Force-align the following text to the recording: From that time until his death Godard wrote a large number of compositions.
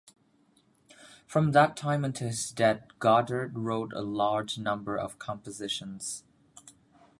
From 1.27 1.51
that 1.51 1.77
time 1.77 2.03
until 2.03 2.27
his 2.29 2.49
death 2.49 2.87
Godard 2.97 3.55
wrote 3.55 3.93
a 3.93 4.01
large 4.01 4.57
number 4.57 4.97
of 4.97 5.19
compositions. 5.19 6.23